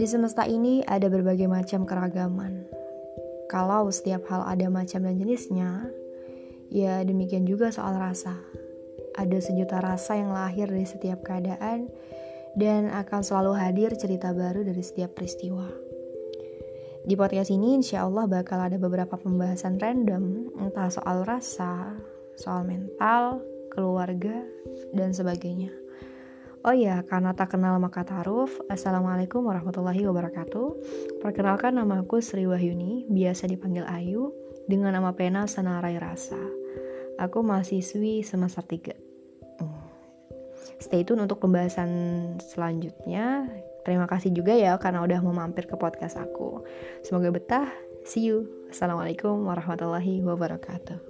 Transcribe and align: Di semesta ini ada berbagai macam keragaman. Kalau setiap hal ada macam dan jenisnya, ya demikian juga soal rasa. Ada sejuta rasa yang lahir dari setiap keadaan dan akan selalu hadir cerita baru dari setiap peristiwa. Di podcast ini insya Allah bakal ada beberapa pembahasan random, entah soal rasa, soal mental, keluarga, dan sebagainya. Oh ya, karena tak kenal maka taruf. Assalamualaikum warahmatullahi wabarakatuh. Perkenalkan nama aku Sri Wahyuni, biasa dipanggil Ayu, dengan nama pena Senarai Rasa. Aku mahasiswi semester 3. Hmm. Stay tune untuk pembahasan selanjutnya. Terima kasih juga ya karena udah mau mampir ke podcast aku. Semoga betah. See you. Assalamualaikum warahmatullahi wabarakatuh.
Di 0.00 0.08
semesta 0.08 0.48
ini 0.48 0.80
ada 0.88 1.12
berbagai 1.12 1.44
macam 1.44 1.84
keragaman. 1.84 2.64
Kalau 3.52 3.84
setiap 3.92 4.24
hal 4.32 4.48
ada 4.48 4.72
macam 4.72 5.04
dan 5.04 5.20
jenisnya, 5.20 5.92
ya 6.72 7.04
demikian 7.04 7.44
juga 7.44 7.68
soal 7.68 8.00
rasa. 8.00 8.32
Ada 9.12 9.44
sejuta 9.44 9.76
rasa 9.76 10.16
yang 10.16 10.32
lahir 10.32 10.72
dari 10.72 10.88
setiap 10.88 11.20
keadaan 11.20 11.92
dan 12.56 12.88
akan 12.88 13.20
selalu 13.20 13.52
hadir 13.60 13.92
cerita 13.92 14.32
baru 14.32 14.64
dari 14.64 14.80
setiap 14.80 15.20
peristiwa. 15.20 15.68
Di 17.04 17.12
podcast 17.12 17.52
ini 17.52 17.76
insya 17.76 18.08
Allah 18.08 18.24
bakal 18.24 18.56
ada 18.56 18.80
beberapa 18.80 19.20
pembahasan 19.20 19.76
random, 19.76 20.48
entah 20.64 20.88
soal 20.88 21.28
rasa, 21.28 21.92
soal 22.40 22.64
mental, 22.64 23.44
keluarga, 23.68 24.48
dan 24.96 25.12
sebagainya. 25.12 25.89
Oh 26.60 26.76
ya, 26.76 27.00
karena 27.08 27.32
tak 27.32 27.56
kenal 27.56 27.80
maka 27.80 28.04
taruf. 28.04 28.60
Assalamualaikum 28.68 29.40
warahmatullahi 29.40 30.04
wabarakatuh. 30.04 30.68
Perkenalkan 31.24 31.80
nama 31.80 32.04
aku 32.04 32.20
Sri 32.20 32.44
Wahyuni, 32.44 33.08
biasa 33.08 33.48
dipanggil 33.48 33.88
Ayu, 33.88 34.36
dengan 34.68 34.92
nama 34.92 35.16
pena 35.16 35.48
Senarai 35.48 35.96
Rasa. 35.96 36.36
Aku 37.16 37.40
mahasiswi 37.40 38.20
semester 38.20 38.60
3. 38.60 38.92
Hmm. 39.56 39.88
Stay 40.76 41.00
tune 41.00 41.24
untuk 41.24 41.40
pembahasan 41.40 41.88
selanjutnya. 42.44 43.48
Terima 43.80 44.04
kasih 44.04 44.28
juga 44.36 44.52
ya 44.52 44.76
karena 44.76 45.00
udah 45.00 45.16
mau 45.24 45.32
mampir 45.32 45.64
ke 45.64 45.80
podcast 45.80 46.20
aku. 46.20 46.60
Semoga 47.00 47.32
betah. 47.32 47.72
See 48.04 48.28
you. 48.28 48.68
Assalamualaikum 48.68 49.48
warahmatullahi 49.48 50.20
wabarakatuh. 50.20 51.09